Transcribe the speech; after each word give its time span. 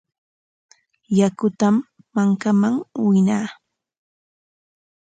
Yakutam 1.17 1.75
mankaman 2.13 2.75
winaa. 3.05 3.47